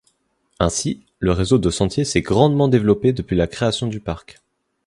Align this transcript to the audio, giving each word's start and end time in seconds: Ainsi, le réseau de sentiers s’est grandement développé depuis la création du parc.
Ainsi, 0.59 1.05
le 1.19 1.31
réseau 1.31 1.59
de 1.59 1.69
sentiers 1.69 2.05
s’est 2.05 2.21
grandement 2.23 2.67
développé 2.67 3.13
depuis 3.13 3.35
la 3.35 3.45
création 3.45 3.85
du 3.85 3.99
parc. 3.99 4.39